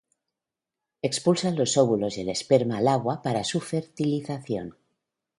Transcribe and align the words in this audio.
Expulsa 1.03 1.51
los 1.51 1.77
óvulos 1.77 2.17
y 2.17 2.21
el 2.21 2.29
esperma 2.29 2.79
al 2.79 2.87
agua 2.87 3.21
para 3.21 3.43
su 3.43 3.59
fertilización. 3.61 4.75